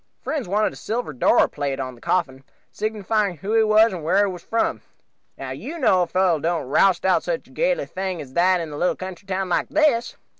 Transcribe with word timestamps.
"Friends 0.23 0.47
wanted 0.47 0.73
a 0.73 0.77
silver 0.77 1.13
door 1.13 1.47
plate 1.47 1.79
on 1.79 1.93
the 1.93 2.01
coffin, 2.01 2.43
signifying 2.71 3.37
who 3.37 3.53
he 3.53 3.61
was 3.61 3.93
and 3.93 4.03
wher' 4.03 4.25
he 4.25 4.31
was 4.31 4.41
from. 4.41 4.81
Now 5.37 5.51
you 5.51 5.77
know 5.77 6.01
a 6.01 6.07
fellow 6.07 6.39
couldn't 6.41 6.69
roust 6.69 7.05
out 7.05 7.21
such 7.21 7.47
a 7.47 7.51
gaily 7.51 7.85
thing 7.85 8.19
as 8.19 8.33
that 8.33 8.59
in 8.61 8.71
a 8.71 8.77
little 8.77 8.95
country 8.95 9.27
town 9.27 9.49
like 9.49 9.69
this. 9.69 10.15